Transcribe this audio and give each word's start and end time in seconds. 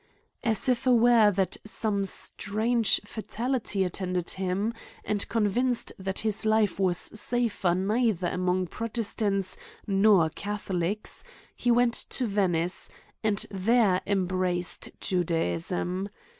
As 0.43 0.67
if 0.67 0.87
aware 0.87 1.29
that 1.29 1.57
same 1.63 2.05
strange 2.05 3.01
fatality 3.05 3.83
attended 3.83 4.31
him, 4.31 4.73
and 5.05 5.29
convinced 5.29 5.93
that 5.99 6.17
his 6.25 6.43
life 6.43 6.79
was 6.79 6.97
safe 6.97 7.63
neither 7.63 8.25
among 8.27 8.65
protestants 8.65 9.57
nor 9.85 10.31
catholics, 10.31 11.23
he 11.55 11.69
went 11.69 11.93
to 11.93 12.25
Ve 12.25 12.47
nice, 12.47 12.89
and 13.23 13.45
there 13.51 14.01
embraced 14.07 14.89
Judaism. 15.01 16.09